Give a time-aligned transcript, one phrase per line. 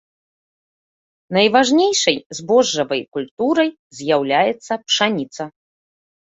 [1.37, 3.69] Найважнейшай збожжавай культурай
[3.99, 5.43] з'яўляецца пшаніца.